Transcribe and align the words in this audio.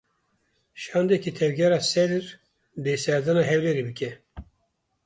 Şandeke 0.83 1.31
Tevgera 1.37 1.79
Sedr 1.91 2.25
dê 2.83 2.95
serdana 3.03 3.43
Hewlêrê 3.49 3.83
bike. 3.89 4.11